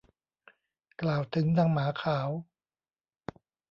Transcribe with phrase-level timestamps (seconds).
[1.01, 2.29] กล่าวถึงนางหมาขาว